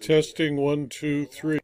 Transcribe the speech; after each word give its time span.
Testing 0.00 0.56
one, 0.56 0.88
two, 0.88 1.26
three. 1.26 1.58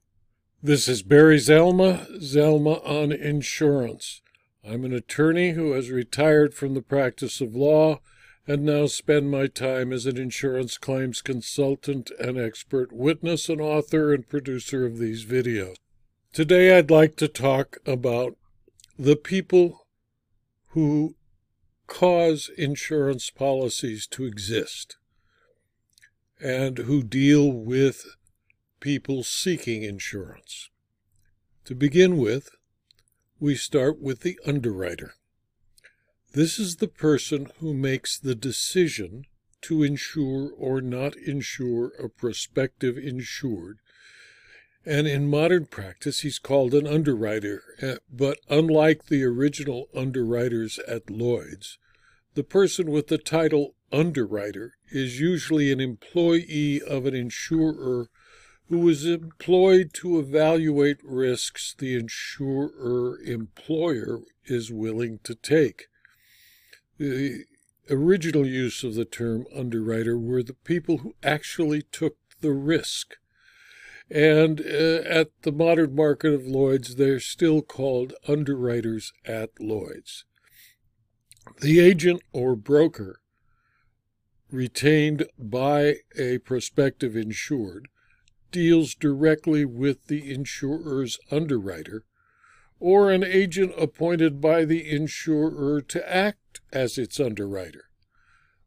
This 0.62 0.88
is 0.88 1.02
Barry 1.02 1.38
Zalma, 1.38 2.06
Zalma 2.20 2.84
on 2.88 3.12
Insurance. 3.12 4.22
I'm 4.66 4.84
an 4.84 4.92
attorney 4.92 5.52
who 5.52 5.72
has 5.72 5.90
retired 5.90 6.54
from 6.54 6.74
the 6.74 6.82
practice 6.82 7.40
of 7.40 7.54
law 7.54 8.00
and 8.46 8.64
now 8.64 8.86
spend 8.86 9.30
my 9.30 9.46
time 9.46 9.92
as 9.92 10.04
an 10.06 10.18
insurance 10.18 10.78
claims 10.78 11.22
consultant 11.22 12.10
and 12.18 12.38
expert 12.38 12.92
witness 12.92 13.48
and 13.48 13.60
author 13.60 14.12
and 14.12 14.28
producer 14.28 14.84
of 14.84 14.98
these 14.98 15.24
videos. 15.24 15.76
Today 16.32 16.76
I'd 16.76 16.90
like 16.90 17.16
to 17.16 17.28
talk 17.28 17.78
about 17.86 18.36
the 18.98 19.16
people 19.16 19.86
who 20.70 21.14
cause 21.86 22.50
insurance 22.58 23.30
policies 23.30 24.06
to 24.08 24.24
exist 24.24 24.96
and 26.44 26.76
who 26.76 27.02
deal 27.02 27.50
with 27.50 28.04
people 28.78 29.24
seeking 29.24 29.82
insurance. 29.82 30.68
To 31.64 31.74
begin 31.74 32.18
with, 32.18 32.50
we 33.40 33.56
start 33.56 33.98
with 33.98 34.20
the 34.20 34.38
underwriter. 34.46 35.14
This 36.32 36.58
is 36.58 36.76
the 36.76 36.88
person 36.88 37.48
who 37.60 37.72
makes 37.72 38.18
the 38.18 38.34
decision 38.34 39.24
to 39.62 39.82
insure 39.82 40.50
or 40.50 40.82
not 40.82 41.16
insure 41.16 41.92
a 41.98 42.10
prospective 42.10 42.98
insured. 42.98 43.78
And 44.84 45.06
in 45.06 45.30
modern 45.30 45.64
practice, 45.64 46.20
he's 46.20 46.38
called 46.38 46.74
an 46.74 46.86
underwriter. 46.86 47.62
Eh, 47.80 47.96
but 48.12 48.38
unlike 48.50 49.06
the 49.06 49.24
original 49.24 49.88
underwriters 49.96 50.78
at 50.80 51.08
Lloyd's, 51.08 51.78
the 52.34 52.44
person 52.44 52.90
with 52.90 53.06
the 53.06 53.16
title 53.16 53.76
underwriter 53.94 54.74
is 54.90 55.20
usually 55.20 55.70
an 55.70 55.80
employee 55.80 56.82
of 56.82 57.06
an 57.06 57.14
insurer 57.14 58.08
who 58.68 58.88
is 58.88 59.04
employed 59.04 59.92
to 59.94 60.18
evaluate 60.18 60.98
risks 61.04 61.74
the 61.78 61.94
insurer 61.94 63.18
employer 63.20 64.20
is 64.46 64.72
willing 64.72 65.20
to 65.22 65.34
take. 65.34 65.86
The 66.98 67.44
original 67.90 68.46
use 68.46 68.82
of 68.82 68.94
the 68.94 69.04
term 69.04 69.46
underwriter 69.54 70.18
were 70.18 70.42
the 70.42 70.54
people 70.54 70.98
who 70.98 71.14
actually 71.22 71.82
took 71.82 72.16
the 72.40 72.52
risk. 72.52 73.16
And 74.10 74.60
uh, 74.60 75.02
at 75.06 75.30
the 75.42 75.52
modern 75.52 75.94
market 75.94 76.32
of 76.32 76.46
Lloyd's, 76.46 76.96
they're 76.96 77.20
still 77.20 77.62
called 77.62 78.14
underwriters 78.28 79.12
at 79.24 79.50
Lloyd's. 79.60 80.24
The 81.60 81.80
agent 81.80 82.22
or 82.32 82.56
broker 82.56 83.20
retained 84.54 85.26
by 85.36 85.96
a 86.16 86.38
prospective 86.38 87.16
insured 87.16 87.88
deals 88.52 88.94
directly 88.94 89.64
with 89.64 90.06
the 90.06 90.32
insurer's 90.32 91.18
underwriter, 91.30 92.04
or 92.78 93.10
an 93.10 93.24
agent 93.24 93.72
appointed 93.76 94.40
by 94.40 94.64
the 94.64 94.88
insurer 94.88 95.82
to 95.82 96.12
act 96.12 96.60
as 96.72 96.96
its 96.96 97.18
underwriter. 97.18 97.86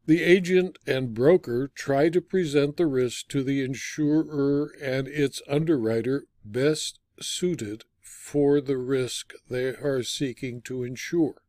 The 0.04 0.22
agent 0.22 0.78
and 0.86 1.14
broker 1.14 1.70
try 1.74 2.10
to 2.10 2.20
present 2.20 2.76
the 2.76 2.86
risk 2.86 3.28
to 3.28 3.42
the 3.42 3.62
insurer 3.62 4.70
and 4.82 5.08
its 5.08 5.40
underwriter 5.48 6.24
best 6.44 7.00
suited 7.18 7.84
for 8.00 8.60
the 8.60 8.76
risk 8.76 9.32
they 9.48 9.68
are 9.68 10.02
seeking 10.02 10.60
to 10.62 10.84
insure. 10.84 11.42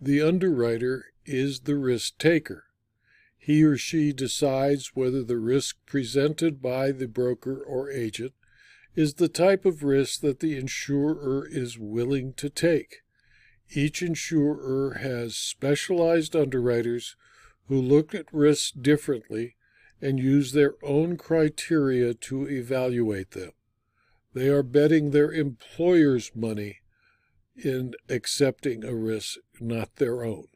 The 0.00 0.22
underwriter 0.22 1.12
is 1.26 1.60
the 1.60 1.76
risk 1.76 2.16
taker 2.18 2.64
he 3.44 3.64
or 3.64 3.76
she 3.76 4.12
decides 4.12 4.92
whether 4.94 5.24
the 5.24 5.36
risk 5.36 5.76
presented 5.84 6.62
by 6.62 6.92
the 6.92 7.08
broker 7.08 7.60
or 7.60 7.90
agent 7.90 8.32
is 8.94 9.14
the 9.14 9.26
type 9.26 9.64
of 9.64 9.82
risk 9.82 10.20
that 10.20 10.38
the 10.38 10.56
insurer 10.56 11.48
is 11.50 11.76
willing 11.76 12.32
to 12.34 12.48
take. 12.48 12.98
Each 13.68 14.00
insurer 14.00 14.98
has 15.00 15.34
specialized 15.34 16.36
underwriters 16.36 17.16
who 17.66 17.82
look 17.82 18.14
at 18.14 18.32
risks 18.32 18.70
differently 18.70 19.56
and 20.00 20.20
use 20.20 20.52
their 20.52 20.74
own 20.80 21.16
criteria 21.16 22.14
to 22.14 22.48
evaluate 22.48 23.32
them. 23.32 23.50
They 24.34 24.50
are 24.50 24.62
betting 24.62 25.10
their 25.10 25.32
employer's 25.32 26.30
money 26.36 26.78
in 27.56 27.94
accepting 28.08 28.84
a 28.84 28.94
risk, 28.94 29.38
not 29.58 29.96
their 29.96 30.22
own. 30.22 30.46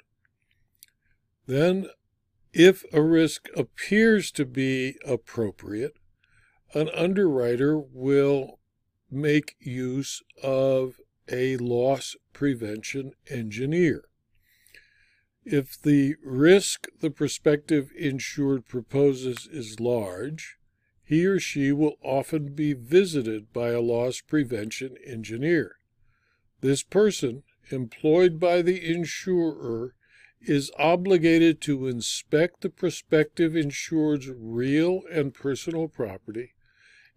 Then 1.49 1.89
if 2.59 2.85
a 2.91 3.03
risk 3.03 3.51
appears 3.55 4.31
to 4.31 4.47
be 4.47 4.97
appropriate, 5.05 5.93
an 6.73 6.89
underwriter 6.95 7.79
will 7.79 8.59
make 9.11 9.57
use 9.61 10.23
of 10.43 10.95
a 11.31 11.59
loss 11.59 12.17
prevention 12.33 13.13
engineer. 13.29 14.05
If 15.45 15.79
the 15.79 16.15
risk 16.25 16.87
the 17.01 17.11
prospective 17.11 17.91
insured 17.95 18.67
proposes 18.67 19.47
is 19.53 19.79
large, 19.79 20.57
he 21.05 21.27
or 21.27 21.39
she 21.39 21.73
will 21.73 21.97
often 22.03 22.55
be 22.55 22.73
visited 22.73 23.53
by 23.53 23.73
a 23.73 23.83
loss 23.83 24.23
prevention 24.23 24.97
engineer. 25.05 25.77
This 26.63 26.83
person, 26.83 27.43
employed 27.71 28.41
by 28.41 28.63
the 28.63 28.83
insurer, 28.83 29.95
is 30.41 30.71
obligated 30.79 31.61
to 31.61 31.89
inspect 31.89 32.61
the 32.61 32.71
prospective 32.71 33.57
insured's 33.57 34.29
real 34.29 35.03
and 35.11 35.35
personal 35.35 35.89
property 35.89 36.55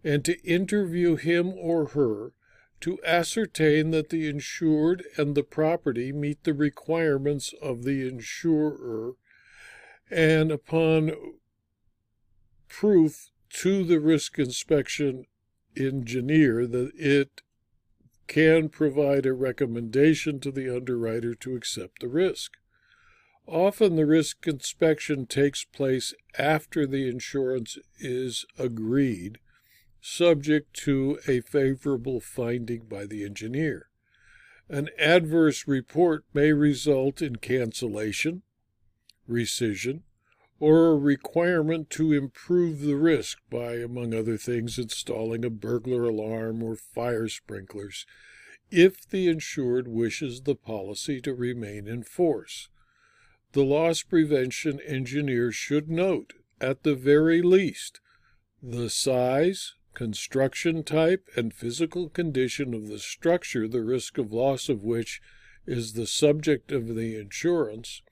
and 0.02 0.24
to 0.24 0.40
interview 0.42 1.16
him 1.16 1.48
or 1.48 1.86
her 1.88 2.32
to 2.80 2.98
ascertain 3.04 3.90
that 3.90 4.08
the 4.08 4.26
insured 4.26 5.04
and 5.16 5.34
the 5.34 5.42
property 5.42 6.12
meet 6.12 6.42
the 6.44 6.54
requirements 6.54 7.52
of 7.60 7.84
the 7.84 8.08
insurer 8.08 9.14
and 10.10 10.50
upon 10.50 11.12
proof 12.68 13.30
to 13.50 13.84
the 13.84 14.00
risk 14.00 14.38
inspection 14.38 15.26
engineer 15.76 16.66
that 16.66 16.90
it 16.96 17.42
can 18.26 18.68
provide 18.68 19.26
a 19.26 19.32
recommendation 19.32 20.40
to 20.40 20.50
the 20.50 20.74
underwriter 20.74 21.34
to 21.34 21.56
accept 21.56 22.00
the 22.00 22.08
risk. 22.08 22.52
Often 23.50 23.96
the 23.96 24.06
risk 24.06 24.46
inspection 24.46 25.26
takes 25.26 25.64
place 25.64 26.14
after 26.38 26.86
the 26.86 27.08
insurance 27.08 27.78
is 27.98 28.46
agreed, 28.56 29.40
subject 30.00 30.72
to 30.84 31.18
a 31.26 31.40
favorable 31.40 32.20
finding 32.20 32.82
by 32.84 33.06
the 33.06 33.24
engineer. 33.24 33.88
An 34.68 34.88
adverse 35.00 35.66
report 35.66 36.24
may 36.32 36.52
result 36.52 37.20
in 37.20 37.36
cancellation, 37.36 38.42
rescission, 39.28 40.02
or 40.60 40.92
a 40.92 40.96
requirement 40.96 41.90
to 41.90 42.12
improve 42.12 42.82
the 42.82 42.94
risk 42.94 43.38
by, 43.50 43.78
among 43.78 44.14
other 44.14 44.36
things, 44.36 44.78
installing 44.78 45.44
a 45.44 45.50
burglar 45.50 46.04
alarm 46.04 46.62
or 46.62 46.76
fire 46.76 47.26
sprinklers 47.26 48.06
if 48.70 49.08
the 49.08 49.26
insured 49.26 49.88
wishes 49.88 50.42
the 50.42 50.54
policy 50.54 51.20
to 51.20 51.34
remain 51.34 51.88
in 51.88 52.04
force 52.04 52.68
the 53.52 53.64
loss 53.64 54.02
prevention 54.02 54.80
engineer 54.80 55.50
should 55.50 55.90
note, 55.90 56.34
at 56.60 56.82
the 56.82 56.94
very 56.94 57.42
least, 57.42 58.00
the 58.62 58.90
size, 58.90 59.74
construction 59.94 60.84
type, 60.84 61.28
and 61.36 61.52
physical 61.52 62.08
condition 62.08 62.74
of 62.74 62.88
the 62.88 62.98
structure, 62.98 63.66
the 63.66 63.82
risk 63.82 64.18
of 64.18 64.32
loss 64.32 64.68
of 64.68 64.84
which 64.84 65.20
is 65.66 65.94
the 65.94 66.06
subject 66.06 66.70
of 66.70 66.94
the 66.94 67.16
insurance 67.16 68.02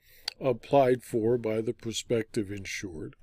applied 0.41 1.03
for 1.03 1.37
by 1.37 1.61
the 1.61 1.73
prospective 1.73 2.51
insured, 2.51 3.15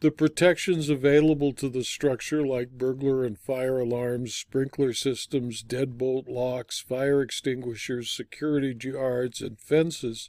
the 0.00 0.10
protections 0.10 0.88
available 0.88 1.52
to 1.54 1.68
the 1.68 1.84
structure, 1.84 2.46
like 2.46 2.70
burglar 2.70 3.24
and 3.24 3.38
fire 3.38 3.78
alarms, 3.78 4.34
sprinkler 4.34 4.92
systems, 4.92 5.62
deadbolt 5.62 6.28
locks, 6.28 6.80
fire 6.80 7.22
extinguishers, 7.22 8.10
security 8.10 8.74
guards, 8.74 9.40
and 9.40 9.58
fences 9.58 10.28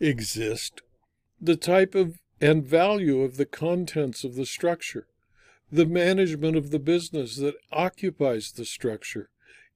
exist, 0.00 0.82
the 1.40 1.56
type 1.56 1.94
of 1.94 2.18
and 2.40 2.66
value 2.66 3.22
of 3.22 3.36
the 3.36 3.46
contents 3.46 4.22
of 4.22 4.34
the 4.34 4.46
structure, 4.46 5.06
the 5.72 5.86
management 5.86 6.56
of 6.56 6.70
the 6.70 6.78
business 6.78 7.36
that 7.36 7.54
occupies 7.72 8.52
the 8.52 8.64
structure, 8.64 9.30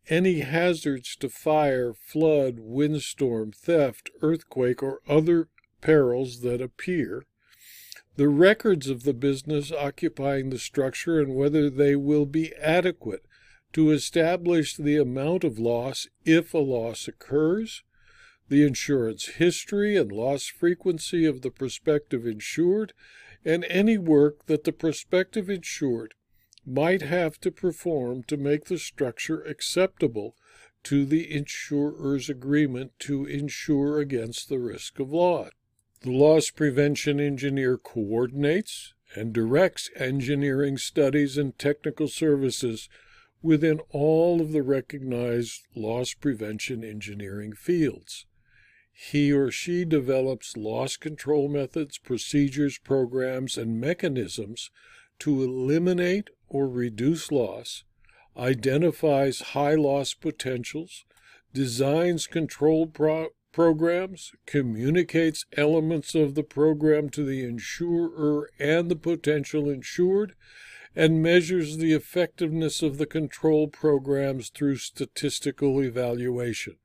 any 0.08 0.40
hazards 0.40 1.17
to 1.17 1.28
fire, 1.28 1.94
flood, 1.94 2.58
windstorm, 2.58 3.52
theft, 3.52 4.11
earthquake, 4.20 4.82
or 4.82 5.00
other 5.08 5.49
perils 5.81 6.40
that 6.40 6.61
appear, 6.61 7.25
the 8.16 8.28
records 8.28 8.88
of 8.88 9.05
the 9.05 9.14
business 9.14 9.73
occupying 9.73 10.50
the 10.50 10.58
structure 10.58 11.20
and 11.20 11.34
whether 11.34 11.70
they 11.70 11.96
will 11.96 12.26
be 12.26 12.55
adequate 12.56 13.25
to 13.73 13.90
establish 13.90 14.76
the 14.76 14.96
amount 14.96 15.44
of 15.44 15.58
loss 15.58 16.08
if 16.25 16.52
a 16.52 16.58
loss 16.58 17.08
occurs, 17.08 17.82
the 18.50 18.67
insurance 18.67 19.26
history 19.26 19.97
and 19.97 20.11
loss 20.11 20.47
frequency 20.47 21.25
of 21.25 21.41
the 21.41 21.50
prospective 21.50 22.26
insured, 22.26 22.93
and 23.44 23.64
any 23.70 23.97
work 23.97 24.44
that 24.47 24.64
the 24.64 24.73
prospective 24.73 25.49
insured 25.49 26.14
might 26.67 27.00
have 27.00 27.41
to 27.41 27.50
perform 27.50 28.25
to 28.25 28.37
make 28.37 28.64
the 28.64 28.79
structure 28.79 29.41
acceptable 29.43 30.35
to 30.82 31.06
the 31.06 31.32
insurer's 31.32 32.29
agreement 32.29 32.91
to 32.99 33.25
insure 33.25 34.00
against 34.00 34.49
the 34.49 34.58
risk 34.58 34.99
of 34.99 35.12
loss. 35.12 35.50
The 36.02 36.11
loss 36.11 36.50
prevention 36.50 37.20
engineer 37.20 37.79
coordinates 37.79 38.94
and 39.14 39.32
directs 39.32 39.91
engineering 39.94 40.76
studies 40.76 41.38
and 41.38 41.56
technical 41.56 42.08
services 42.08 42.88
within 43.43 43.81
all 43.91 44.41
of 44.41 44.50
the 44.50 44.62
recognized 44.62 45.69
loss 45.76 46.14
prevention 46.14 46.82
engineering 46.82 47.52
fields. 47.52 48.26
He 49.02 49.32
or 49.32 49.50
she 49.50 49.87
develops 49.87 50.58
loss 50.58 50.99
control 50.99 51.49
methods, 51.49 51.97
procedures, 51.97 52.76
programs, 52.76 53.56
and 53.56 53.81
mechanisms 53.81 54.70
to 55.20 55.43
eliminate 55.43 56.29
or 56.49 56.69
reduce 56.69 57.32
loss, 57.32 57.85
identifies 58.37 59.41
high 59.41 59.75
loss 59.75 60.12
potentials, 60.12 61.06
designs 61.55 62.26
control 62.26 62.87
pro- 62.87 63.31
programs, 63.52 64.32
communicates 64.44 65.47
elements 65.56 66.14
of 66.14 66.35
the 66.35 66.44
program 66.44 67.08
to 67.08 67.25
the 67.25 67.43
insurer 67.43 68.50
and 68.58 68.91
the 68.91 68.97
potential 68.97 69.70
insured, 69.70 70.35
and 70.94 71.23
measures 71.23 71.79
the 71.79 71.94
effectiveness 71.94 72.82
of 72.82 72.99
the 72.99 73.06
control 73.06 73.67
programs 73.67 74.50
through 74.50 74.76
statistical 74.76 75.82
evaluation. 75.82 76.76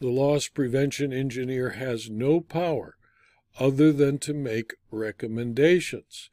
The 0.00 0.08
loss 0.08 0.48
prevention 0.48 1.12
engineer 1.12 1.70
has 1.70 2.08
no 2.08 2.40
power 2.40 2.96
other 3.58 3.92
than 3.92 4.18
to 4.18 4.32
make 4.32 4.74
recommendations. 4.90 6.30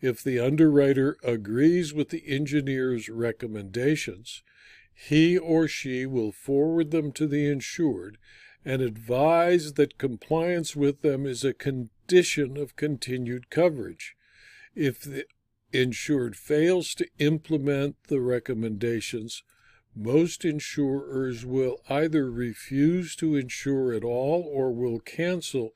If 0.00 0.22
the 0.22 0.40
underwriter 0.40 1.16
agrees 1.22 1.94
with 1.94 2.08
the 2.10 2.24
engineer's 2.26 3.08
recommendations, 3.08 4.42
he 4.94 5.38
or 5.38 5.68
she 5.68 6.06
will 6.06 6.32
forward 6.32 6.90
them 6.90 7.12
to 7.12 7.26
the 7.26 7.46
insured 7.46 8.18
and 8.64 8.82
advise 8.82 9.74
that 9.74 9.98
compliance 9.98 10.74
with 10.74 11.02
them 11.02 11.26
is 11.26 11.44
a 11.44 11.52
condition 11.52 12.56
of 12.56 12.76
continued 12.76 13.50
coverage. 13.50 14.16
If 14.74 15.00
the 15.00 15.26
insured 15.72 16.36
fails 16.36 16.94
to 16.94 17.08
implement 17.18 17.96
the 18.08 18.20
recommendations, 18.20 19.42
most 19.94 20.44
insurers 20.44 21.46
will 21.46 21.80
either 21.88 22.30
refuse 22.30 23.14
to 23.16 23.36
insure 23.36 23.92
at 23.92 24.04
all 24.04 24.42
or 24.42 24.72
will 24.72 24.98
cancel 24.98 25.72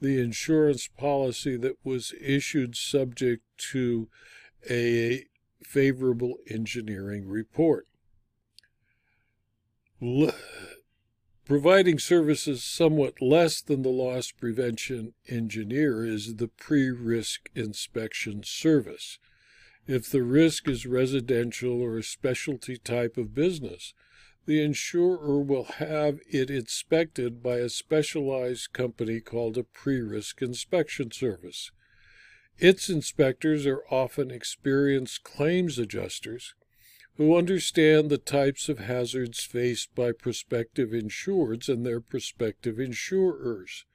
the 0.00 0.20
insurance 0.20 0.88
policy 0.88 1.56
that 1.56 1.76
was 1.84 2.14
issued 2.20 2.74
subject 2.74 3.42
to 3.58 4.08
a 4.68 5.24
favorable 5.62 6.38
engineering 6.48 7.28
report. 7.28 7.86
L- 10.02 10.32
providing 11.44 11.98
services 11.98 12.64
somewhat 12.64 13.20
less 13.20 13.60
than 13.60 13.82
the 13.82 13.88
loss 13.90 14.30
prevention 14.30 15.12
engineer 15.28 16.04
is 16.04 16.36
the 16.36 16.48
pre 16.48 16.90
risk 16.90 17.50
inspection 17.54 18.42
service. 18.42 19.18
If 19.90 20.08
the 20.08 20.22
risk 20.22 20.68
is 20.68 20.86
residential 20.86 21.82
or 21.82 21.98
a 21.98 22.04
specialty 22.04 22.76
type 22.76 23.16
of 23.16 23.34
business, 23.34 23.92
the 24.46 24.62
insurer 24.62 25.42
will 25.42 25.64
have 25.64 26.20
it 26.30 26.48
inspected 26.48 27.42
by 27.42 27.56
a 27.56 27.68
specialized 27.68 28.72
company 28.72 29.18
called 29.18 29.58
a 29.58 29.64
pre 29.64 30.00
risk 30.00 30.42
inspection 30.42 31.10
service. 31.10 31.72
Its 32.56 32.88
inspectors 32.88 33.66
are 33.66 33.82
often 33.90 34.30
experienced 34.30 35.24
claims 35.24 35.76
adjusters 35.76 36.54
who 37.16 37.36
understand 37.36 38.10
the 38.10 38.18
types 38.18 38.68
of 38.68 38.78
hazards 38.78 39.42
faced 39.42 39.92
by 39.96 40.12
prospective 40.12 40.90
insureds 40.90 41.68
and 41.68 41.84
their 41.84 42.00
prospective 42.00 42.78
insurers. 42.78 43.86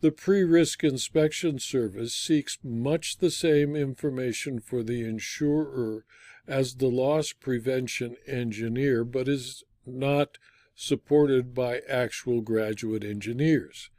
The 0.00 0.10
pre 0.10 0.42
risk 0.42 0.82
inspection 0.82 1.58
service 1.58 2.14
seeks 2.14 2.58
much 2.64 3.18
the 3.18 3.30
same 3.30 3.76
information 3.76 4.58
for 4.58 4.82
the 4.82 5.04
insurer 5.04 6.06
as 6.46 6.76
the 6.76 6.88
loss 6.88 7.32
prevention 7.32 8.16
engineer, 8.26 9.04
but 9.04 9.28
is 9.28 9.62
not 9.84 10.38
supported 10.74 11.54
by 11.54 11.80
actual 11.80 12.40
graduate 12.40 13.04
engineers. 13.04 13.90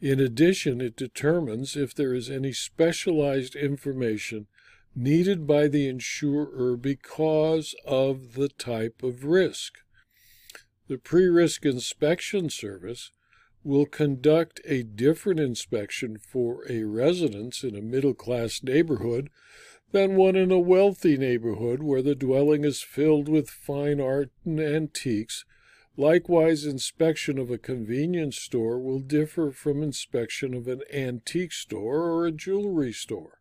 In 0.00 0.18
addition, 0.18 0.80
it 0.80 0.96
determines 0.96 1.76
if 1.76 1.94
there 1.94 2.14
is 2.14 2.28
any 2.28 2.52
specialized 2.52 3.54
information 3.54 4.48
needed 4.96 5.46
by 5.46 5.68
the 5.68 5.86
insurer 5.86 6.76
because 6.76 7.76
of 7.86 8.34
the 8.34 8.48
type 8.48 9.04
of 9.04 9.24
risk. 9.24 9.74
The 10.88 10.98
pre 10.98 11.26
risk 11.26 11.64
inspection 11.64 12.50
service 12.50 13.12
will 13.64 13.86
conduct 13.86 14.60
a 14.66 14.82
different 14.82 15.40
inspection 15.40 16.18
for 16.18 16.70
a 16.70 16.84
residence 16.84 17.64
in 17.64 17.74
a 17.74 17.80
middle 17.80 18.14
class 18.14 18.62
neighborhood 18.62 19.30
than 19.92 20.16
one 20.16 20.36
in 20.36 20.50
a 20.50 20.58
wealthy 20.58 21.16
neighborhood 21.16 21.82
where 21.82 22.02
the 22.02 22.14
dwelling 22.14 22.64
is 22.64 22.82
filled 22.82 23.28
with 23.28 23.48
fine 23.48 24.00
art 24.00 24.30
and 24.44 24.60
antiques. 24.60 25.44
Likewise, 25.96 26.66
inspection 26.66 27.38
of 27.38 27.50
a 27.50 27.58
convenience 27.58 28.36
store 28.36 28.78
will 28.78 28.98
differ 28.98 29.50
from 29.50 29.82
inspection 29.82 30.52
of 30.52 30.68
an 30.68 30.82
antique 30.92 31.52
store 31.52 32.10
or 32.10 32.26
a 32.26 32.32
jewelry 32.32 32.92
store. 32.92 33.38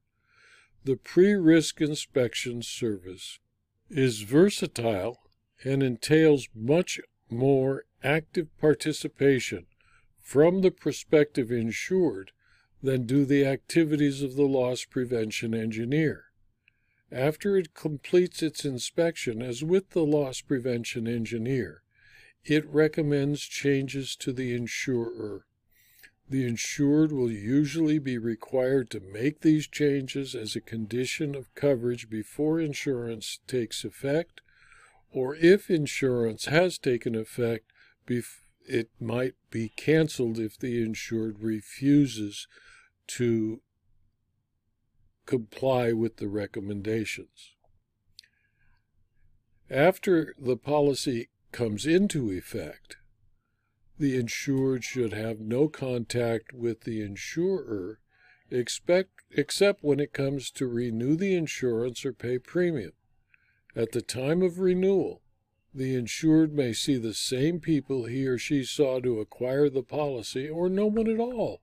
The 0.85 0.95
pre 0.95 1.33
risk 1.33 1.81
inspection 1.81 2.61
service 2.61 3.39
is 3.89 4.21
versatile 4.21 5.17
and 5.63 5.81
entails 5.81 6.47
much 6.53 6.99
more 7.29 7.85
active 8.03 8.47
participation 8.59 9.65
from 10.23 10.61
the 10.61 10.71
prospective 10.71 11.51
insured 11.51 12.31
than 12.81 13.05
do 13.05 13.25
the 13.25 13.45
activities 13.45 14.23
of 14.23 14.35
the 14.35 14.47
loss 14.47 14.85
prevention 14.85 15.53
engineer. 15.53 16.25
After 17.11 17.57
it 17.57 17.75
completes 17.75 18.41
its 18.41 18.65
inspection, 18.65 19.41
as 19.41 19.63
with 19.63 19.91
the 19.91 20.05
loss 20.05 20.41
prevention 20.41 21.07
engineer, 21.07 21.83
it 22.43 22.65
recommends 22.65 23.41
changes 23.41 24.15
to 24.15 24.33
the 24.33 24.53
insurer. 24.53 25.45
The 26.29 26.45
insured 26.45 27.11
will 27.11 27.31
usually 27.31 27.99
be 27.99 28.17
required 28.17 28.89
to 28.91 28.99
make 29.01 29.41
these 29.41 29.67
changes 29.67 30.33
as 30.33 30.55
a 30.55 30.61
condition 30.61 31.35
of 31.35 31.53
coverage 31.53 32.09
before 32.09 32.59
insurance 32.59 33.39
takes 33.45 33.83
effect, 33.83 34.41
or 35.11 35.35
if 35.35 35.69
insurance 35.69 36.45
has 36.45 36.77
taken 36.77 37.13
effect, 37.13 37.71
before 38.05 38.42
it 38.65 38.89
might 38.99 39.35
be 39.49 39.69
canceled 39.69 40.39
if 40.39 40.57
the 40.57 40.81
insured 40.81 41.39
refuses 41.39 42.47
to 43.07 43.61
comply 45.25 45.91
with 45.91 46.17
the 46.17 46.27
recommendations. 46.27 47.51
After 49.69 50.35
the 50.37 50.57
policy 50.57 51.29
comes 51.51 51.85
into 51.85 52.31
effect, 52.31 52.97
the 53.97 54.15
insured 54.15 54.83
should 54.83 55.13
have 55.13 55.39
no 55.39 55.67
contact 55.67 56.53
with 56.53 56.81
the 56.81 57.01
insurer 57.01 57.99
expect, 58.53 59.21
except 59.31 59.83
when 59.83 59.99
it 59.99 60.13
comes 60.13 60.51
to 60.51 60.67
renew 60.67 61.15
the 61.15 61.35
insurance 61.35 62.05
or 62.05 62.13
pay 62.13 62.37
premium. 62.37 62.93
At 63.75 63.91
the 63.91 64.01
time 64.01 64.43
of 64.43 64.59
renewal, 64.59 65.22
the 65.75 65.95
insured 65.95 66.53
may 66.53 66.71
see 66.71 66.97
the 66.97 67.13
same 67.13 67.59
people 67.59 68.05
he 68.05 68.27
or 68.27 68.37
she 68.37 68.63
saw 68.63 68.99
to 68.99 69.19
acquire 69.19 69.69
the 69.69 69.81
policy 69.81 70.47
or 70.47 70.69
no 70.69 70.85
one 70.85 71.09
at 71.09 71.19
all. 71.19 71.61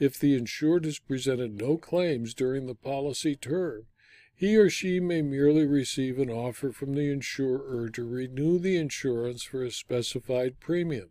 If 0.00 0.18
the 0.18 0.34
insured 0.34 0.84
has 0.84 0.98
presented 0.98 1.54
no 1.54 1.76
claims 1.76 2.34
during 2.34 2.66
the 2.66 2.74
policy 2.74 3.36
term, 3.36 3.86
he 4.34 4.56
or 4.56 4.70
she 4.70 5.00
may 5.00 5.22
merely 5.22 5.66
receive 5.66 6.18
an 6.18 6.30
offer 6.30 6.70
from 6.72 6.94
the 6.94 7.10
insurer 7.10 7.88
to 7.90 8.04
renew 8.04 8.58
the 8.58 8.76
insurance 8.76 9.42
for 9.42 9.64
a 9.64 9.70
specified 9.70 10.60
premium. 10.60 11.10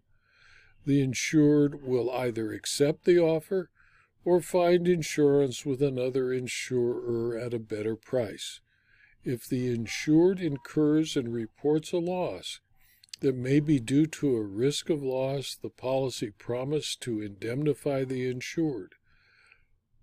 The 0.86 1.02
insured 1.02 1.84
will 1.84 2.10
either 2.12 2.52
accept 2.52 3.04
the 3.04 3.20
offer 3.20 3.70
or 4.24 4.42
find 4.42 4.88
insurance 4.88 5.66
with 5.66 5.82
another 5.82 6.32
insurer 6.32 7.38
at 7.38 7.54
a 7.54 7.60
better 7.60 7.96
price 7.96 8.62
if 9.24 9.48
the 9.48 9.68
insured 9.68 10.40
incurs 10.40 11.16
and 11.18 11.34
reports 11.34 11.92
a 11.92 11.98
loss 11.98 12.60
that 13.20 13.36
may 13.36 13.60
be 13.60 13.80
due 13.80 14.06
to 14.06 14.36
a 14.36 14.44
risk 14.44 14.90
of 14.90 15.02
loss 15.02 15.56
the 15.56 15.70
policy 15.70 16.32
promised 16.32 17.02
to 17.02 17.22
indemnify 17.22 18.04
the 18.04 18.30
insured. 18.30 18.96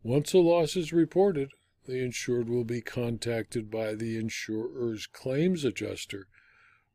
Once 0.02 0.32
a 0.32 0.38
loss 0.38 0.76
is 0.76 0.92
reported, 0.92 1.50
the 1.86 2.02
insured 2.02 2.48
will 2.48 2.64
be 2.64 2.80
contacted 2.80 3.70
by 3.70 3.94
the 3.94 4.16
insurer's 4.16 5.06
claims 5.06 5.64
adjuster, 5.64 6.26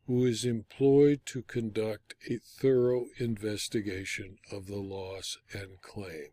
who 0.07 0.25
is 0.25 0.43
employed 0.43 1.21
to 1.25 1.43
conduct 1.43 2.15
a 2.29 2.37
thorough 2.37 3.05
investigation 3.17 4.37
of 4.51 4.65
the 4.65 4.77
loss 4.77 5.37
and 5.53 5.81
claim. 5.81 6.29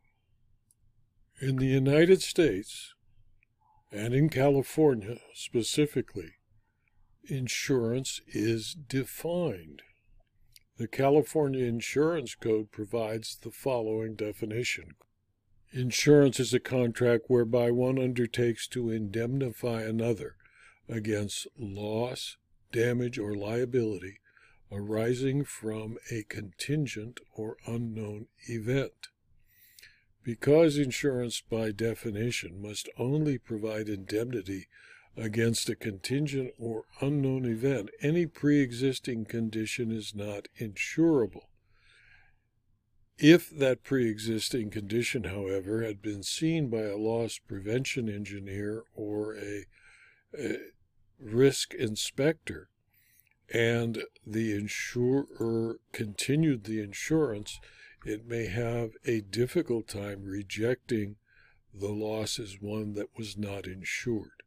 In 1.41 1.57
the 1.57 1.67
United 1.67 2.23
States, 2.23 2.95
and 3.93 4.15
in 4.15 4.29
California 4.29 5.19
specifically, 5.35 6.33
insurance 7.25 8.21
is 8.29 8.75
defined. 8.75 9.83
The 10.79 10.89
California 10.89 11.65
Insurance 11.65 12.35
Code 12.35 12.71
provides 12.71 13.37
the 13.37 13.51
following 13.51 14.15
definition 14.15 14.95
Insurance 15.73 16.39
is 16.39 16.55
a 16.55 16.61
contract 16.61 17.25
whereby 17.29 17.71
one 17.71 17.99
undertakes 17.99 18.69
to 18.69 18.91
indemnify 18.91 19.83
another 19.83 20.37
against 20.89 21.47
loss, 21.59 22.37
damage, 22.73 23.19
or 23.19 23.35
liability 23.35 24.21
arising 24.71 25.45
from 25.45 25.97
a 26.11 26.25
contingent 26.25 27.21
or 27.35 27.57
unknown 27.67 28.27
event. 28.49 29.09
Because 30.27 30.77
insurance, 30.77 31.41
by 31.41 31.71
definition, 31.71 32.61
must 32.61 32.89
only 32.99 33.39
provide 33.39 33.89
indemnity 33.89 34.67
against 35.17 35.69
a 35.69 35.77
contingent 35.77 36.51
or 36.59 36.87
unknown 37.01 37.45
event, 37.45 37.91
any 38.03 38.27
pre 38.27 38.61
existing 38.61 39.27
condition 39.27 39.93
is 39.93 40.17
not 40.17 40.49
insurable. 40.59 41.45
If 43.19 43.51
that 43.51 43.85
pre 43.85 44.11
existing 44.11 44.71
condition, 44.71 45.25
however, 45.25 45.85
had 45.85 46.03
been 46.03 46.25
seen 46.25 46.71
by 46.71 46.83
a 46.83 46.97
loss 46.97 47.39
prevention 47.39 48.09
engineer 48.09 48.83
or 48.97 49.37
a, 49.37 49.67
a 50.37 50.57
risk 51.21 51.73
inspector, 51.73 52.69
and 53.55 54.03
the 54.27 54.57
insurer 54.57 55.79
continued 55.93 56.65
the 56.65 56.81
insurance, 56.81 57.61
it 58.07 58.25
may 58.25 58.47
have 58.47 58.93
a 59.05 59.21
difficult 59.21 59.89
time 59.89 60.23
rejecting 60.23 61.17
the 61.75 61.89
loss 61.89 62.39
as 62.39 62.61
one 62.61 62.95
that 62.95 63.09
was 63.19 63.37
not 63.37 63.67
insured. 63.67 64.45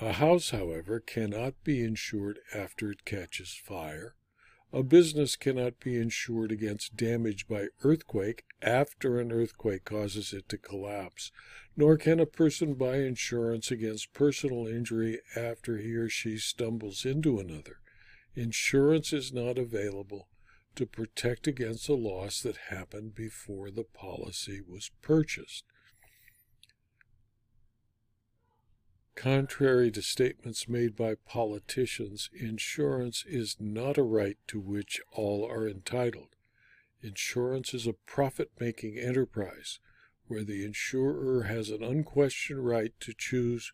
A 0.00 0.14
house, 0.14 0.50
however, 0.50 0.98
cannot 0.98 1.54
be 1.62 1.80
insured 1.80 2.40
after 2.52 2.90
it 2.90 3.04
catches 3.04 3.54
fire. 3.54 4.16
A 4.72 4.82
business 4.82 5.36
cannot 5.36 5.78
be 5.78 5.96
insured 5.96 6.50
against 6.50 6.96
damage 6.96 7.46
by 7.46 7.68
earthquake 7.84 8.44
after 8.60 9.20
an 9.20 9.30
earthquake 9.30 9.84
causes 9.84 10.32
it 10.32 10.48
to 10.48 10.58
collapse, 10.58 11.30
nor 11.76 11.96
can 11.96 12.18
a 12.18 12.26
person 12.26 12.74
buy 12.74 12.96
insurance 12.96 13.70
against 13.70 14.12
personal 14.12 14.66
injury 14.66 15.20
after 15.36 15.78
he 15.78 15.94
or 15.94 16.08
she 16.08 16.36
stumbles 16.36 17.04
into 17.04 17.38
another. 17.38 17.78
Insurance 18.34 19.12
is 19.12 19.32
not 19.32 19.56
available 19.56 20.26
to 20.76 20.86
protect 20.86 21.46
against 21.46 21.88
a 21.88 21.94
loss 21.94 22.42
that 22.42 22.68
happened 22.68 23.14
before 23.14 23.70
the 23.70 23.84
policy 23.84 24.60
was 24.66 24.90
purchased. 25.02 25.64
Contrary 29.14 29.90
to 29.90 30.00
statements 30.00 30.68
made 30.68 30.96
by 30.96 31.14
politicians, 31.14 32.30
insurance 32.32 33.24
is 33.26 33.56
not 33.60 33.98
a 33.98 34.02
right 34.02 34.38
to 34.46 34.58
which 34.58 35.00
all 35.12 35.46
are 35.46 35.68
entitled. 35.68 36.36
Insurance 37.02 37.74
is 37.74 37.86
a 37.86 37.92
profit 37.92 38.50
making 38.58 38.98
enterprise 38.98 39.78
where 40.26 40.44
the 40.44 40.64
insurer 40.64 41.42
has 41.42 41.70
an 41.70 41.82
unquestioned 41.82 42.64
right 42.64 42.92
to 43.00 43.12
choose 43.12 43.72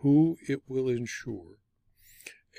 who 0.00 0.38
it 0.48 0.62
will 0.68 0.88
insure 0.88 1.58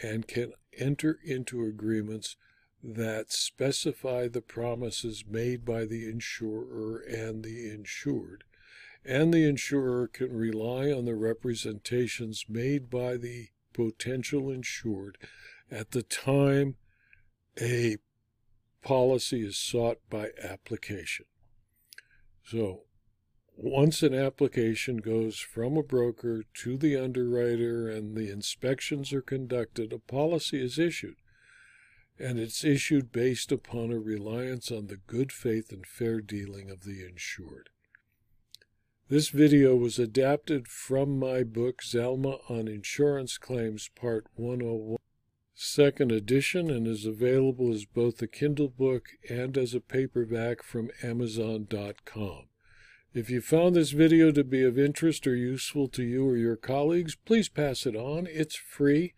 and 0.04 0.28
can 0.28 0.52
enter 0.78 1.18
into 1.24 1.64
agreements 1.64 2.36
that 2.84 3.32
specify 3.32 4.28
the 4.28 4.42
promises 4.42 5.24
made 5.28 5.66
by 5.66 5.86
the 5.86 6.08
insurer 6.08 7.00
and 7.00 7.44
the 7.44 7.70
insured, 7.70 8.44
and 9.04 9.34
the 9.34 9.46
insurer 9.48 10.08
can 10.08 10.32
rely 10.32 10.92
on 10.92 11.06
the 11.06 11.16
representations 11.16 12.46
made 12.48 12.90
by 12.90 13.18
the 13.18 13.48
potential 13.74 14.50
insured 14.50 15.18
at 15.72 15.92
the 15.92 16.04
time 16.04 16.76
a 17.60 17.98
policy 18.82 19.46
is 19.46 19.58
sought 19.58 19.98
by 20.10 20.30
application. 20.42 21.26
So, 22.44 22.84
once 23.56 24.04
an 24.04 24.14
application 24.14 24.98
goes 24.98 25.40
from 25.40 25.76
a 25.78 25.84
broker 25.84 26.44
to 26.54 26.78
the 26.78 26.96
underwriter 26.96 27.90
and 27.90 28.16
the 28.16 28.32
inspections 28.32 29.12
are 29.12 29.22
conducted, 29.22 29.92
a 29.92 30.00
policy 30.00 30.62
is 30.64 30.78
issued 30.78 31.16
and 32.20 32.40
it's 32.40 32.64
issued 32.64 33.12
based 33.12 33.52
upon 33.52 33.92
a 33.92 34.00
reliance 34.00 34.72
on 34.72 34.88
the 34.88 34.98
good 35.08 35.32
faith 35.32 35.72
and 35.72 35.86
fair 35.86 36.22
dealing 36.22 36.70
of 36.70 36.84
the 36.84 37.06
insured. 37.06 37.70
This 39.10 39.30
video 39.30 39.76
was 39.76 40.00
adapted 40.00 40.68
from 40.68 41.18
my 41.18 41.44
book 41.44 41.82
Zalma 41.82 42.40
on 42.50 42.68
Insurance 42.68 43.38
Claims 43.38 43.90
Part 43.96 44.26
101, 44.36 44.98
second 45.56 46.12
edition, 46.12 46.70
and 46.70 46.86
is 46.86 47.06
available 47.06 47.74
as 47.74 47.86
both 47.86 48.22
a 48.22 48.28
Kindle 48.28 48.68
book 48.68 49.10
and 49.30 49.58
as 49.58 49.74
a 49.74 49.80
paperback 49.80 50.62
from 50.62 50.92
Amazon.com. 51.02 52.48
If 53.14 53.30
you 53.30 53.40
found 53.40 53.76
this 53.76 53.92
video 53.92 54.32
to 54.32 54.44
be 54.44 54.64
of 54.64 54.78
interest 54.78 55.26
or 55.26 55.36
useful 55.36 55.88
to 55.88 56.04
you 56.04 56.28
or 56.28 56.36
your 56.36 56.58
colleagues, 56.58 57.16
please 57.16 57.48
pass 57.48 57.86
it 57.86 57.96
on. 57.96 58.28
It's 58.30 58.56
free 58.56 59.14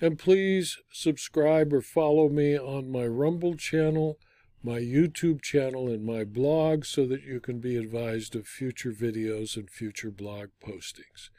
and 0.00 0.18
please 0.18 0.78
subscribe 0.92 1.72
or 1.72 1.80
follow 1.80 2.28
me 2.28 2.58
on 2.58 2.90
my 2.90 3.06
Rumble 3.06 3.54
channel, 3.54 4.18
my 4.62 4.78
YouTube 4.78 5.42
channel, 5.42 5.88
and 5.88 6.04
my 6.04 6.24
blog 6.24 6.84
so 6.84 7.06
that 7.06 7.22
you 7.22 7.40
can 7.40 7.58
be 7.58 7.76
advised 7.76 8.36
of 8.36 8.46
future 8.46 8.92
videos 8.92 9.56
and 9.56 9.70
future 9.70 10.10
blog 10.10 10.48
postings. 10.64 11.30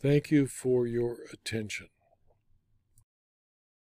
Thank 0.00 0.30
you 0.30 0.46
for 0.46 0.86
your 0.86 1.18
attention. 1.32 1.88